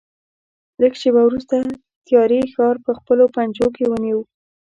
لږ 0.81 0.93
شېبه 1.01 1.21
وروسته 1.25 1.55
تیارې 2.07 2.41
ښار 2.53 2.75
په 2.85 2.91
خپلو 2.99 3.23
پنجو 3.35 3.67
کې 3.75 3.83
ونیو. 3.87 4.19